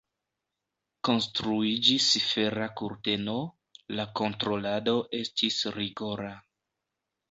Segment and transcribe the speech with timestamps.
[1.09, 3.37] Konstruiĝis Fera kurteno,
[4.01, 6.39] la kontrolado estis rigora.